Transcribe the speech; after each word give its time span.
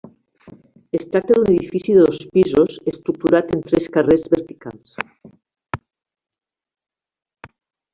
Es 0.99 1.03
tracta 1.15 1.35
d’un 1.35 1.45
edifici 1.55 1.97
de 1.97 2.07
dos 2.07 2.23
pisos, 2.37 2.79
estructurat 2.93 3.55
en 3.59 3.63
tres 3.69 3.89
carrers 3.99 4.27
verticals. 4.35 5.01